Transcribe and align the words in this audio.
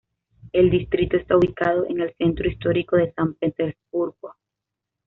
El 0.51 0.71
distrito 0.71 1.15
está 1.15 1.37
ubicado 1.37 1.85
en 1.87 2.01
el 2.01 2.15
centro 2.17 2.49
histórico 2.49 2.95
de 2.95 3.13
San 3.13 3.35
Petersburgo. 3.35 4.33